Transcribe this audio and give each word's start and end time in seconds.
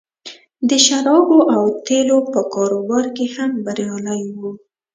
د 0.69 0.71
شرابو 0.85 1.37
او 1.55 1.63
تیلو 1.85 2.19
په 2.33 2.41
کاروبار 2.53 3.05
کې 3.15 3.25
هم 3.35 3.51
بریالی 3.65 4.23
و 4.39 4.39